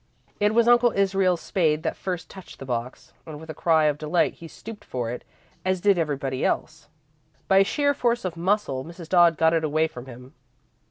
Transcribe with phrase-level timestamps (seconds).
[0.39, 3.99] It was Uncle Israel's spade that first touched the box, and, with a cry of
[3.99, 5.23] delight, he stooped for it,
[5.63, 6.87] as did everybody else.
[7.47, 9.09] By sheer force of muscle, Mrs.
[9.09, 10.33] Dodd got it away from him.